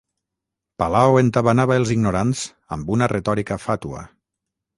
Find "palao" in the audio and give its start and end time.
0.83-1.19